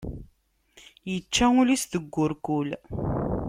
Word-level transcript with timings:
Ičča 1.15 1.45
ul-is 1.59 1.83
deg 1.93 2.13
urkul. 2.23 2.69